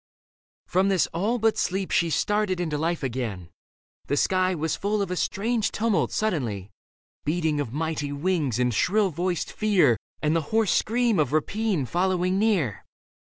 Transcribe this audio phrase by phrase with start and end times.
[0.65, 3.51] From this ail but sleep She started into life again;
[4.07, 6.71] the sky Was full of a strange tumult suddenly—
[7.27, 11.19] Leda 1 5 Beating of mighty wings and shrill voiced fear And the hoarse scream
[11.19, 12.83] of rapine following near.